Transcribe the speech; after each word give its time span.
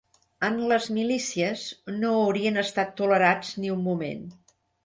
En 0.45 0.55
les 0.71 0.87
milícies, 0.95 1.67
no 1.99 2.15
haurien 2.23 2.59
estat 2.65 2.99
tolerats 3.03 3.55
ni 3.63 3.75
un 3.79 3.89
moment. 3.93 4.29